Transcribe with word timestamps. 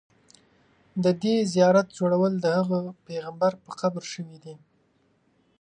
د 1.03 1.05
دې 1.21 1.35
زیارت 1.53 1.87
جوړول 1.97 2.33
د 2.39 2.45
هغه 2.57 2.79
پیغمبر 3.07 3.51
په 3.63 3.69
قبر 3.81 4.03
شوي 4.13 4.37
دي. 4.43 4.55